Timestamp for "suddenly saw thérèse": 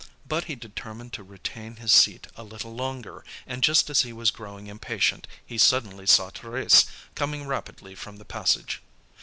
5.59-6.87